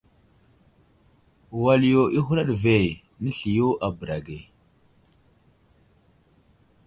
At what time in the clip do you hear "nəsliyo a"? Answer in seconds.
3.23-3.87